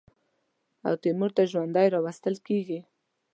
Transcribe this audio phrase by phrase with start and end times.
[0.87, 2.79] او تیمور ته ژوندی راوستل کېږي.